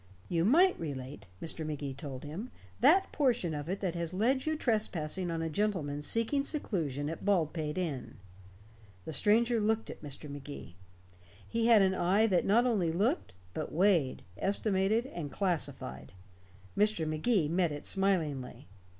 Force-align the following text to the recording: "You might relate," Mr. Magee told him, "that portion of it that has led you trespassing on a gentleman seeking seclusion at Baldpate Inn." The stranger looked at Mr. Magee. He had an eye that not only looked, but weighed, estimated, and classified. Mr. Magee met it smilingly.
"You 0.29 0.45
might 0.45 0.79
relate," 0.79 1.27
Mr. 1.43 1.63
Magee 1.63 1.93
told 1.93 2.23
him, 2.23 2.49
"that 2.79 3.11
portion 3.11 3.53
of 3.53 3.69
it 3.69 3.81
that 3.81 3.93
has 3.93 4.15
led 4.15 4.47
you 4.47 4.55
trespassing 4.57 5.29
on 5.29 5.43
a 5.43 5.47
gentleman 5.51 6.01
seeking 6.01 6.43
seclusion 6.43 7.07
at 7.07 7.23
Baldpate 7.23 7.77
Inn." 7.77 8.17
The 9.05 9.13
stranger 9.13 9.59
looked 9.59 9.91
at 9.91 10.01
Mr. 10.01 10.27
Magee. 10.27 10.75
He 11.47 11.67
had 11.67 11.83
an 11.83 11.93
eye 11.93 12.25
that 12.25 12.45
not 12.45 12.65
only 12.65 12.91
looked, 12.91 13.35
but 13.53 13.71
weighed, 13.71 14.23
estimated, 14.39 15.05
and 15.05 15.31
classified. 15.31 16.13
Mr. 16.75 17.07
Magee 17.07 17.47
met 17.47 17.71
it 17.71 17.85
smilingly. 17.85 18.67